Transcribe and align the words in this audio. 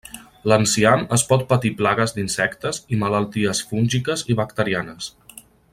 L'enciam 0.51 1.03
es 1.17 1.25
pot 1.33 1.43
patir 1.51 1.71
plagues 1.81 2.15
d'insectes, 2.15 2.81
i 2.97 3.01
malalties 3.05 3.65
fúngiques 3.73 4.25
i 4.35 4.39
bacterianes. 4.41 5.13